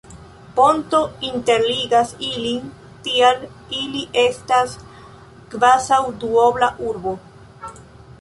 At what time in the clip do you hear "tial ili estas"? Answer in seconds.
3.07-4.73